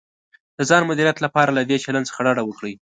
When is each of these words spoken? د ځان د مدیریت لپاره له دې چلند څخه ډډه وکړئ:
د 0.57 0.59
ځان 0.69 0.81
د 0.85 0.87
مدیریت 0.89 1.17
لپاره 1.25 1.51
له 1.57 1.61
دې 1.69 1.77
چلند 1.83 2.07
څخه 2.09 2.19
ډډه 2.25 2.43
وکړئ: 2.45 2.73